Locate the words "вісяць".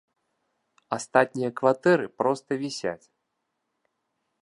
2.65-3.03